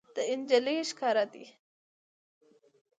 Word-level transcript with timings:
د 0.15 0.17
انجلۍ 0.33 0.77
کوس 0.79 0.89
ښکاره 0.93 1.25
دی 1.33 1.45